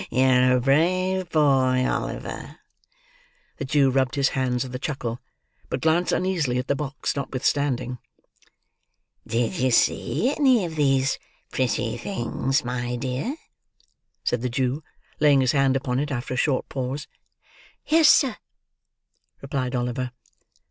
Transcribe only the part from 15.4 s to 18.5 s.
his hand upon it after a short pause. "Yes, sir,"